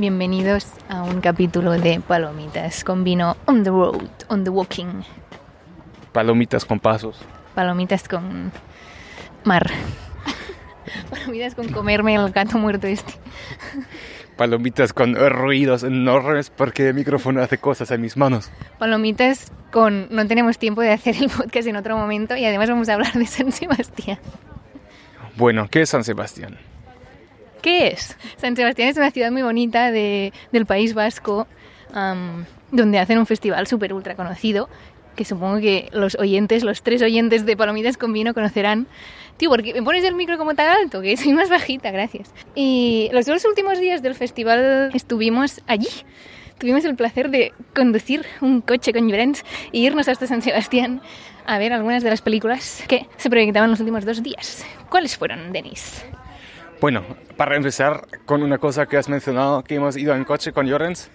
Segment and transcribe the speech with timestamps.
[0.00, 5.02] Bienvenidos a un capítulo de Palomitas con vino on the road, on the walking.
[6.12, 7.20] Palomitas con pasos.
[7.54, 8.50] Palomitas con
[9.44, 9.70] mar.
[11.10, 13.12] Palomitas con comerme el gato muerto este.
[14.38, 18.50] Palomitas con ruidos enormes porque el micrófono hace cosas en mis manos.
[18.78, 22.88] Palomitas con no tenemos tiempo de hacer el podcast en otro momento y además vamos
[22.88, 24.18] a hablar de San Sebastián.
[25.36, 26.56] Bueno, ¿qué es San Sebastián?
[27.62, 28.16] ¿Qué es?
[28.36, 31.46] San Sebastián es una ciudad muy bonita de, del País Vasco,
[31.92, 34.68] am, donde hacen un festival súper ultra conocido,
[35.16, 38.86] que supongo que los oyentes, los tres oyentes de Palomitas con Vino conocerán.
[39.36, 42.32] Tío, porque me pones el micro como tan alto, que soy más bajita, gracias.
[42.54, 45.88] Y los dos últimos días del festival estuvimos allí.
[46.58, 51.00] Tuvimos el placer de conducir un coche con Llorens e irnos hasta San Sebastián
[51.46, 54.64] a ver algunas de las películas que se proyectaban los últimos dos días.
[54.90, 56.04] ¿Cuáles fueron, Denis?
[56.80, 57.02] Bueno,
[57.36, 61.10] para empezar con una cosa que has mencionado, que hemos ido en coche con Llorens,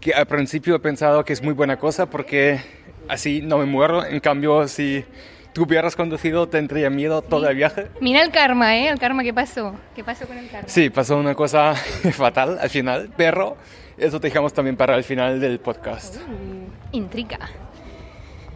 [0.00, 2.60] que al principio he pensado que es muy buena cosa porque
[3.08, 4.04] así no me muero.
[4.06, 5.04] En cambio, si
[5.52, 7.88] tú hubieras conducido, tendría miedo todo el viaje.
[8.00, 8.88] Mira el karma, ¿eh?
[8.88, 9.74] El karma, ¿qué pasó?
[9.94, 10.68] ¿Qué pasó con el karma?
[10.68, 11.74] Sí, pasó una cosa
[12.12, 13.58] fatal al final, pero
[13.98, 16.16] eso dejamos también para el final del podcast.
[16.16, 17.38] Uh, intriga.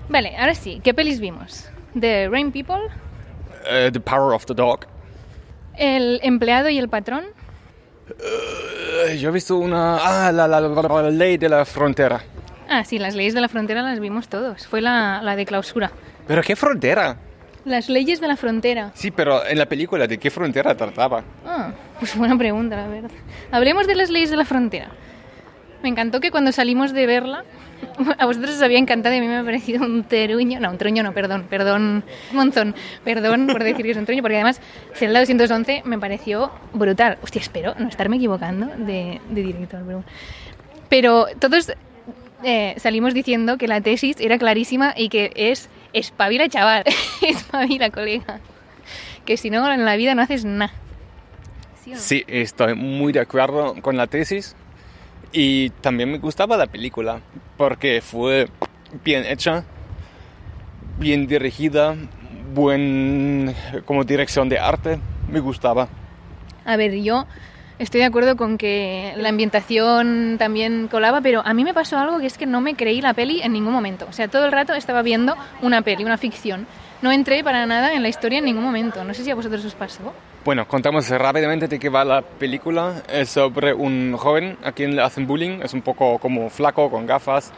[0.09, 1.69] Vale, ahora sí, ¿qué pelis vimos?
[1.99, 2.81] The Rain People,
[3.69, 4.87] Eh, the Power of the Dog.
[5.77, 7.25] El empleado y el patrón,
[9.09, 9.99] Eh, yo he visto una...
[10.29, 10.69] Ah, la, la- la-
[11.03, 12.23] la ley de la frontera.
[12.69, 14.67] Ah, sí, las leyes de la frontera las vimos todos.
[14.67, 15.91] Fue la, la de clausura.
[16.27, 17.17] ¿Pero qué frontera?
[17.65, 18.93] Las leyes de la frontera.
[18.95, 21.23] Sí, pero en la película, ¿de qué frontera trataba?
[21.45, 23.11] Ah, pues buena pregunta, la verdad.
[23.50, 24.89] Hablemos de las leyes de la frontera.
[25.83, 27.45] Me encantó que cuando salimos de verla,
[28.19, 30.60] a vosotros os había encantado y a mí me ha parecido un teruño.
[30.60, 32.75] No, un truño no, perdón, perdón, monzón.
[33.04, 34.60] Perdón por decir que es un truño, porque además
[34.94, 37.19] Zelda 211 me pareció brutal.
[37.22, 40.04] Hostia, espero no estarme equivocando de, de director, pero...
[40.88, 41.72] Pero todos
[42.44, 46.84] eh, salimos diciendo que la tesis era clarísima y que es espabila, chaval,
[47.22, 48.41] espabila, colega.
[49.25, 50.72] Que si no, en la vida no haces nada.
[51.94, 54.56] Sí, estoy muy de acuerdo con la tesis.
[55.32, 57.20] Y también me gustaba la película,
[57.56, 58.48] porque fue
[59.04, 59.64] bien hecha,
[60.98, 61.94] bien dirigida,
[62.54, 63.54] buen
[63.84, 64.98] como dirección de arte,
[65.31, 65.88] me gustaba.
[66.64, 67.26] A ver, yo
[67.78, 72.19] estoy de acuerdo con que la ambientación también colaba, pero a mí me pasó algo
[72.19, 74.06] que es que no me creí la peli en ningún momento.
[74.08, 76.66] O sea, todo el rato estaba viendo una peli, una ficción.
[77.03, 79.05] No entré para nada en la historia en ningún momento.
[79.05, 80.12] No sé si a vosotros os pasó.
[80.45, 83.03] Bueno, contamos rápidamente de qué va la película.
[83.12, 87.06] Es sobre un joven a quien le hacen bullying, es un poco como flaco, con
[87.06, 87.53] gafas,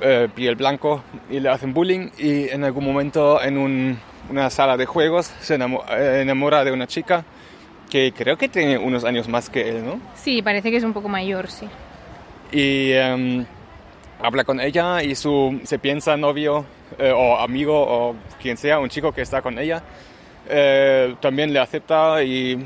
[0.00, 2.10] eh, piel blanco, y le hacen bullying.
[2.18, 3.98] Y en algún momento en un-
[4.30, 7.24] una sala de juegos se eh, enamora de una chica
[7.90, 9.98] que creo que tiene unos años más que él, ¿no?
[10.14, 11.66] Sí, parece que es un poco mayor, sí.
[12.52, 13.44] Y em,
[14.22, 16.64] habla con ella y su, se piensa novio
[17.02, 19.82] eh, o amigo o quien sea, un chico que está con ella.
[20.48, 22.56] eh, también le acepta y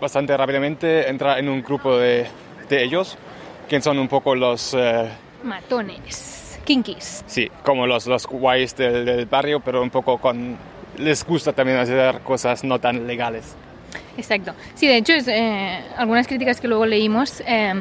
[0.00, 2.26] bastante rápidamente entra en un grupo de,
[2.68, 3.16] de ellos,
[3.68, 5.08] que son un poco los, eh,
[5.44, 6.58] Matones.
[6.64, 7.24] Kinkis.
[7.26, 10.56] sí, como los, los guays del, del barrio, pero un poco con...
[10.98, 13.56] Les gusta también hacer cosas no tan legales.
[14.16, 14.52] Exacto.
[14.74, 17.72] Sí, de hecho, es, eh, algunas críticas que luego leímos eh,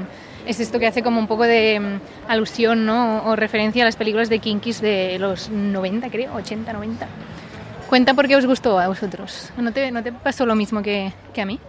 [0.45, 3.19] es esto que hace como un poco de mm, alusión ¿no?
[3.19, 7.07] o, o referencia a las películas de Kinkis de los 90, creo, 80, 90.
[7.89, 9.51] Cuenta por qué os gustó a vosotros.
[9.57, 11.59] ¿No te, no te pasó lo mismo que, que a mí?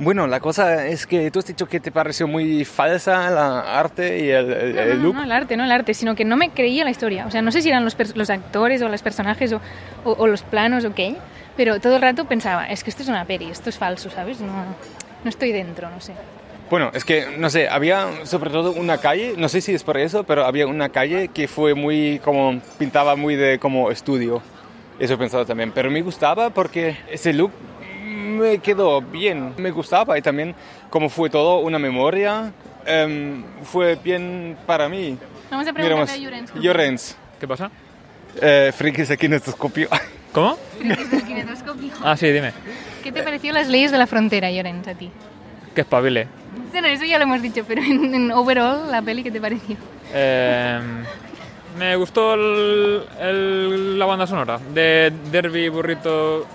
[0.00, 4.20] Bueno, la cosa es que tú has dicho que te pareció muy falsa la arte
[4.24, 5.14] y el, el- No, el no, look.
[5.16, 7.26] no, el arte, no el arte, sino que no me creía la historia.
[7.26, 9.60] O sea, no sé si eran los, los actores o los personajes o,
[10.04, 11.16] o- o los planos o qué,
[11.56, 14.40] pero todo el rato pensaba, es que esto es una peli, esto es falso, ¿sabes?
[14.40, 14.52] No,
[15.24, 16.12] no estoy dentro, no sé.
[16.70, 19.96] Bueno, es que, no sé, había sobre todo una calle, no sé si es por
[19.96, 24.42] eso, pero había una calle que fue muy, como, pintaba muy de como estudio.
[24.98, 25.72] Eso he pensado también.
[25.72, 27.52] Pero me gustaba porque ese look
[28.04, 29.54] me quedó bien.
[29.56, 30.54] Me gustaba y también
[30.90, 32.52] como fue todo una memoria,
[32.84, 35.16] em, fue bien para mí.
[35.50, 36.54] Vamos a Miramos, preguntarle a Llorens.
[36.54, 37.70] Llorens, ¿Qué pasa?
[38.42, 39.88] eh, frikis de kinestoscopio.
[40.32, 40.58] ¿Cómo?
[42.04, 42.52] Ah, sí, dime.
[43.02, 45.10] ¿Qué te pareció las leyes de la frontera, Llorens, a ti?
[45.74, 46.28] Que espabile.
[46.72, 49.76] Bueno, eso ya lo hemos dicho, pero en, en overall, la peli, ¿qué te pareció?
[50.12, 50.80] Eh,
[51.78, 56.46] me gustó el- el- la banda sonora de Derby, Burrito,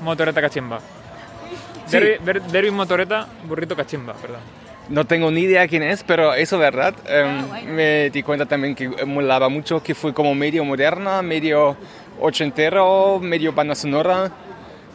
[0.00, 0.80] Motoreta, Cachimba.
[1.86, 1.98] Sí.
[1.98, 4.40] Derby, Derby, Motoreta, Burrito, Cachimba, perdón.
[4.88, 6.94] No tengo ni idea quién es, pero eso verdad.
[7.06, 7.64] Em, Ah, guay.
[7.66, 11.76] me di cuenta también que molaba mucho que fue como medio moderna, medio
[12.20, 14.30] ochentero, medio banda sonora.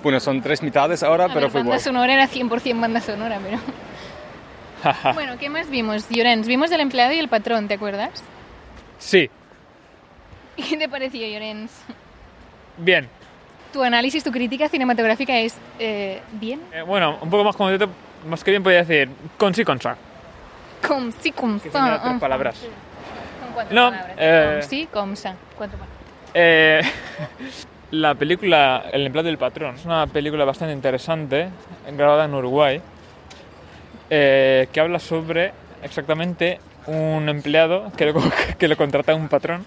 [0.03, 1.79] Bueno, son tres mitades ahora, A pero ver, fue banda igual.
[1.79, 3.57] sonora era 100% banda sonora, pero...
[5.13, 6.47] Bueno, ¿qué más vimos, Llorens?
[6.47, 8.23] Vimos el empleado y el patrón, ¿te acuerdas?
[8.99, 9.29] Sí,
[10.55, 11.71] ¿Y qué te pareció, Llorens?
[12.77, 13.07] bien.
[13.73, 16.61] Tu análisis, tu crítica cinematográfica es eh, bien.
[16.73, 17.89] Eh, bueno, un poco más concreto,
[18.27, 19.95] más que bien podría decir con sí, con sa.
[20.87, 21.69] Com sí, com sa.
[21.69, 22.55] tres Ah, palabras.
[23.43, 24.15] ¿Con cuántas No, palabras?
[24.17, 25.35] eh, Com sí, com sa.
[26.33, 26.81] Eh,
[27.91, 31.49] la película El empleado del patrón es una película bastante interesante,
[31.95, 32.81] grabada en Uruguay,
[34.09, 35.51] eh, que habla sobre
[35.83, 38.13] exactamente un empleado que lo,
[38.57, 39.65] que lo contrata un patrón,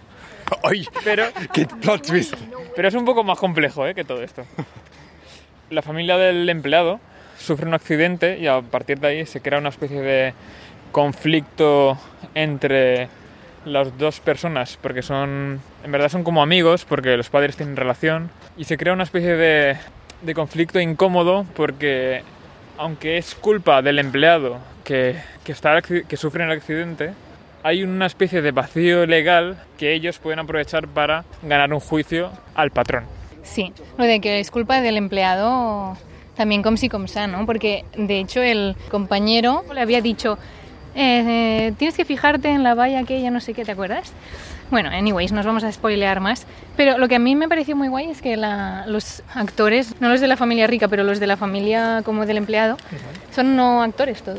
[0.63, 0.87] ¡Ay!
[1.05, 2.35] pero, ¡Qué plot twist!
[2.75, 4.45] pero es un poco más complejo eh, que todo esto.
[5.71, 6.99] La familia del empleado
[7.39, 10.35] sufre un accidente y a partir de ahí se crea una especie de
[10.93, 11.97] conflicto
[12.35, 13.09] entre
[13.65, 18.31] las dos personas, porque son, en verdad son como amigos, porque los padres tienen relación,
[18.57, 19.77] y se crea una especie de,
[20.23, 22.23] de conflicto incómodo, porque
[22.81, 27.13] aunque es culpa del empleado que, que, está, que sufre el accidente,
[27.63, 32.71] hay una especie de vacío legal que ellos pueden aprovechar para ganar un juicio al
[32.71, 33.05] patrón.
[33.43, 35.99] Sí, lo de que es culpa del empleado
[36.37, 37.45] también com si com sa, ¿no?
[37.45, 40.39] Porque de hecho el compañero le había dicho,
[40.95, 41.25] eh,
[41.69, 44.15] eh, tienes que fijarte en la valla aquella, no sé qué, ¿te acuerdas?
[44.71, 46.47] Bueno, anyways, nos vamos a spoilear más.
[46.77, 50.09] Pero lo que a mí me pareció muy guay es que la- los actores, no
[50.09, 52.77] los de la familia rica, pero los de la familia como del empleado,
[53.35, 54.39] son no actores todos.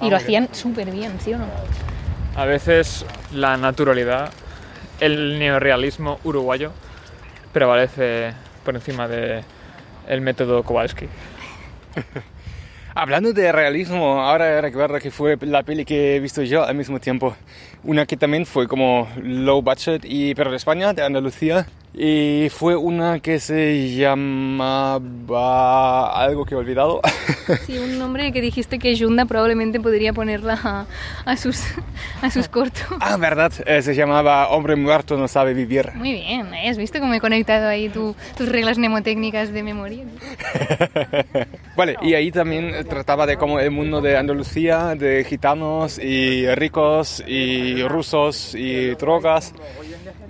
[0.00, 1.44] Y Ah, lo hacían súper bien, ¿sí o no?
[2.36, 4.32] A veces la naturalidad,
[4.98, 6.72] el neorealismo uruguayo
[7.52, 8.32] prevalece
[8.64, 9.42] por encima de
[10.08, 11.06] el método Kowalski.
[13.00, 17.00] Hablando de realismo, ahora recuerdo que fue la peli que he visto yo al mismo
[17.00, 17.34] tiempo.
[17.82, 21.66] Una que también fue como low budget, y, pero de España, de Andalucía.
[21.92, 25.02] Y fue una que se llamaba
[26.22, 27.00] algo que he olvidado.
[27.66, 30.86] Sí, un nombre que dijiste que Yunda probablemente podría ponerla a,
[31.24, 31.60] a sus,
[32.22, 32.80] a sus cortos.
[33.00, 35.90] ah, verdad, eh, se llamaba Hombre muerto no sabe vivir.
[35.96, 36.68] Muy bien, ¿eh?
[36.68, 40.04] ¿has visto cómo he conectado ahí tu- tus reglas mnemotécnicas de memoria?
[41.76, 47.20] Vale, y ahí también trataba de como el mundo de Andalucía, de gitanos y ricos
[47.26, 49.52] y rusos y drogas.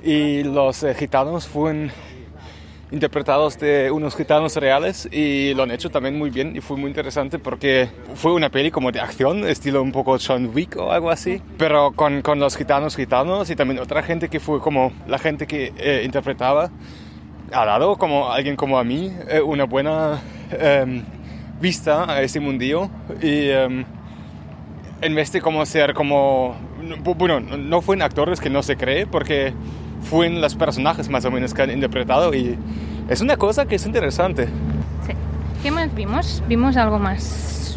[0.02, 1.90] Y los eh, gitanos fueron
[2.92, 6.88] interpretados de unos gitanos reales y lo han hecho también muy bien y fue muy
[6.88, 11.08] interesante porque fue una peli como de acción, estilo un poco John Wick o algo
[11.10, 15.18] así, pero con, con los gitanos gitanos y también otra gente que fue como la
[15.20, 16.70] gente que eh, interpretaba
[17.52, 20.20] ha dado como alguien como a mí eh, una buena
[20.50, 21.04] em,
[21.60, 22.90] vista a ese mundillo
[23.22, 23.84] y em,
[25.00, 26.56] en vez de como ser como
[27.04, 29.52] bu- bueno no fueron actores que no se cree porque
[30.02, 32.56] fueron los personajes más o menos que han interpretado y
[33.08, 34.46] es una cosa que es interesante
[35.06, 35.12] Sí.
[35.62, 36.42] ¿Qué más vimos?
[36.48, 37.76] Vimos algo más.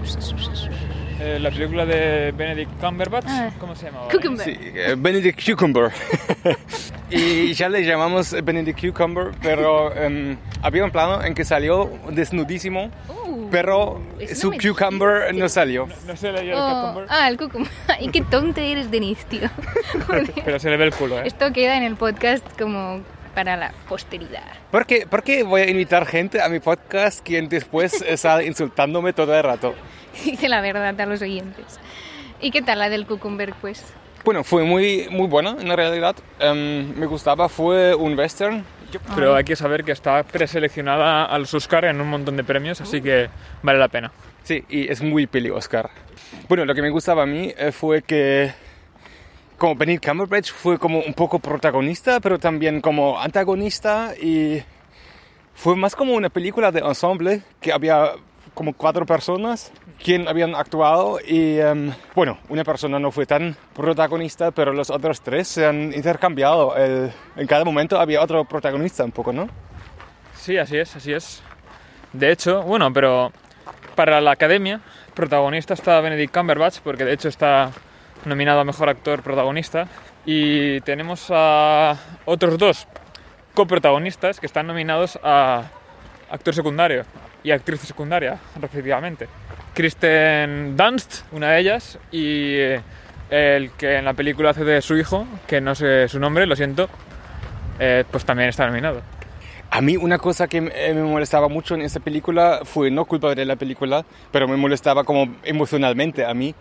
[1.19, 3.49] Eh, la película de Benedict Cumberbatch, Ah.
[3.59, 4.07] ¿cómo se llamaba?
[4.09, 4.45] Cucumber.
[4.45, 5.91] Sí, eh, Benedict Cucumber.
[7.13, 12.89] y ya le llamamos Benedict Cucumber, pero em, había un plano en que salió desnudísimo,
[13.07, 14.01] Uh, pero
[14.35, 15.39] su no cucumber dijiste.
[15.39, 15.87] no salió.
[16.07, 17.71] No se le dio el oh, cucumber, ah, el cucumber.
[17.99, 19.49] Y qué tonto eres, Denis, tío.
[20.07, 20.31] Joder.
[20.43, 21.23] pero se le ve el culo, ¿eh?
[21.25, 23.01] Esto queda en el podcast como
[23.35, 24.43] para la posteridad.
[24.71, 29.13] ¿Por qué, por qué voy a invitar gente a mi podcast quien después está insultándome
[29.13, 29.73] todo el rato?
[30.25, 31.79] Dice la verdad a los oyentes.
[32.39, 33.83] ¿Y qué tal la del cucumber, pues?
[34.23, 36.15] Bueno, fue muy, muy buena en realidad.
[36.39, 38.63] Em, me gustaba, fue un western.
[39.15, 42.79] Pero hay que saber que está preseleccionada a los Oscar en un montón de premios,
[42.79, 43.27] así que
[43.63, 44.11] vale la pena.
[44.43, 45.89] Sí, y es muy peli Oscar.
[46.47, 48.53] Bueno, lo que me gustaba a mí eh, fue que
[49.57, 54.61] como Benedict Cumberbatch fue como un poco protagonista, pero también como antagonista y
[55.55, 58.11] fue más como una película de ensemble que había
[58.53, 59.71] como cuatro personas
[60.03, 65.21] quien habían actuado y em, bueno, una persona no fue tan protagonista, pero los otros
[65.21, 66.75] tres se han intercambiado.
[66.75, 69.47] El- en cada momento había otro protagonista un poco, ¿no?
[70.35, 71.41] Sí, así es, así es.
[72.11, 73.31] De hecho, bueno, pero
[73.95, 74.81] para la academia,
[75.13, 77.71] protagonista está Benedict Cumberbatch, porque de hecho está
[78.25, 79.87] nominado a mejor actor protagonista.
[80.25, 82.87] Y tenemos a otros dos
[83.53, 85.63] coprotagonistas que están nominados a
[86.29, 87.03] actor secundario
[87.43, 89.27] y actriz secundaria, respectivamente.
[89.73, 92.81] Kristen Dunst, una de ellas, y eh,
[93.29, 96.55] el que en la película hace de su hijo, que no sé su nombre, lo
[96.55, 96.89] siento,
[97.79, 99.01] eh, pues también está nominado.
[99.71, 103.33] A mí una cosa que eh, me molestaba mucho en esta película fue no culpa
[103.35, 106.53] de la película, pero me molestaba como emocionalmente a mí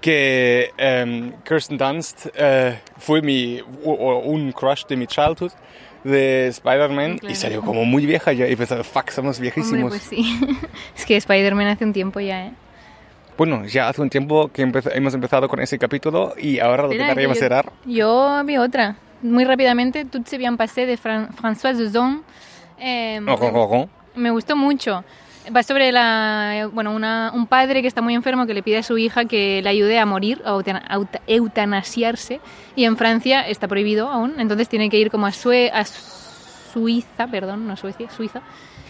[0.00, 5.52] que em, Kirsten Dunst eh, fue mi o- o un crush de mi childhood
[6.06, 7.32] de Spider-Man Claro.
[7.32, 9.90] y salió como muy vieja ya y pensaba, fuck, somos Hombre, viejísimos.
[9.90, 10.40] pues sí.
[10.96, 12.52] es que Spider-Man hace un tiempo ya, ¿eh?
[13.36, 16.92] bueno, ya hace un tiempo que empez- hemos empezado con ese capítulo y ahora lo
[16.92, 17.72] Espera, que yo- cerrar.
[17.84, 18.96] Yo había otra.
[19.22, 22.22] Muy rápidamente, Tout se bien passé de Fran François Zozon.
[22.78, 23.88] Eh, Ojo, ojo, ojo.
[24.14, 25.04] me gustó mucho.
[25.54, 28.82] Va sobre la, bueno, una- un padre que está muy enfermo que le pide a
[28.82, 30.58] su hija que le ayude a morir, a
[31.26, 32.40] eutanasiarse.
[32.74, 37.26] Y en Francia está prohibido aún, entonces tiene que ir como a, Sue- a Suiza,
[37.28, 38.42] perdón, no Suecia, Suiza.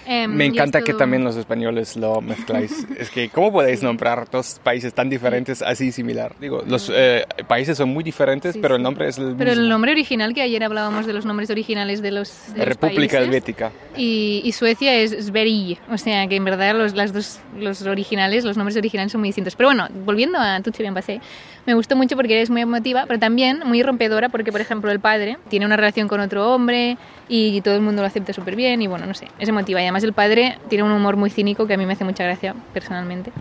[0.07, 2.87] Em, Me encanta que también los españoles lo mezcláis.
[2.99, 6.35] es que, ¿cómo podéis nombrar dos países tan diferentes así similar?
[6.41, 8.79] Digo, los eh, países son muy diferentes, Sí, pero sí.
[8.79, 9.63] el nombre es el Pero mismo.
[9.65, 13.19] el nombre original, que ayer hablábamos de los nombres originales de los, de los República
[13.19, 13.73] países, Helvética.
[13.97, 18.45] Y, y Suecia es Sverige, o sea que en verdad los, las dos, los originales,
[18.45, 19.57] los nombres originales son muy distintos.
[19.57, 21.21] Pero bueno, volviendo a Tuche Bien Pasé,
[21.67, 25.01] me gustó mucho porque es muy emotiva, pero también muy rompedora porque, por ejemplo, el
[25.01, 26.97] padre tiene una relación con otro hombre
[27.29, 29.81] y todo el mundo lo acepta súper bien y bueno, no sé, es emotiva.
[29.81, 32.25] Y además el padre tiene un humor muy cínico que a mí me hace mucha
[32.25, 33.33] gracia personalmente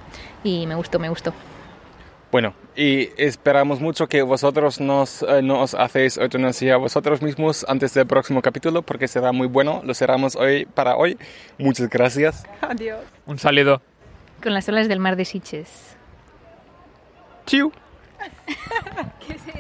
[0.44, 1.34] y me gustó, me gustó.
[2.32, 7.66] Bueno, y esperamos mucho que vosotros nos, eh, no os hacéis eutanasia a vosotros mismos
[7.70, 9.82] antes del próximo capítulo, porque será muy bueno.
[9.86, 11.18] Lo cerramos hoy para hoy.
[11.58, 12.44] Muchas gracias.
[13.26, 13.82] Un saludo.
[14.44, 15.96] Con las olas del mar de Siches.
[17.46, 17.72] Chiu.